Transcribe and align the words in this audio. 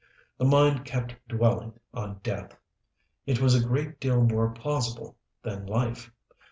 The 0.39 0.45
mind 0.45 0.83
kept 0.83 1.13
dwelling 1.27 1.79
on 1.93 2.21
death. 2.23 2.57
It 3.27 3.39
was 3.39 3.53
a 3.53 3.63
great 3.63 3.99
deal 3.99 4.23
more 4.23 4.49
plausible 4.49 5.15
than 5.43 5.67
life. 5.67 6.09